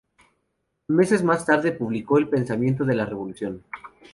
[0.87, 3.63] Meses más tarde publicó "El pensamiento de la revolución".